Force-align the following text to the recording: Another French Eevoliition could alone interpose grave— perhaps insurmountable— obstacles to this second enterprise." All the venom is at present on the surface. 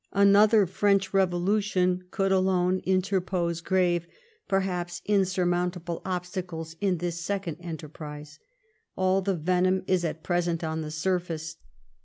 Another 0.13 0.65
French 0.65 1.11
Eevoliition 1.11 2.09
could 2.09 2.31
alone 2.31 2.81
interpose 2.87 3.61
grave— 3.61 4.07
perhaps 4.49 5.03
insurmountable— 5.05 6.01
obstacles 6.17 6.73
to 6.73 6.95
this 6.95 7.21
second 7.21 7.57
enterprise." 7.59 8.39
All 8.97 9.21
the 9.21 9.35
venom 9.35 9.83
is 9.85 10.03
at 10.03 10.23
present 10.23 10.63
on 10.63 10.81
the 10.81 10.89
surface. 10.89 11.57